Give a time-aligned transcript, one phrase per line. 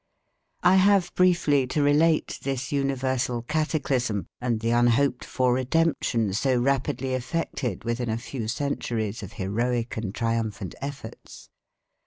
[0.63, 7.13] I have briefly to relate this universal cataclysm and the unhoped for redemption so rapidly
[7.13, 11.49] effected within a few centuries of heroic and triumphant efforts.